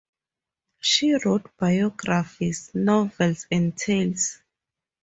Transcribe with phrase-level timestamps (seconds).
[0.79, 4.39] She wrote biographies, novels and tales.